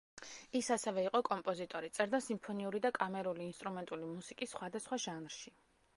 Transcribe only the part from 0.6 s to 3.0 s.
ასევე იყო კომპოზიტორი, წერდა სიმფონიური და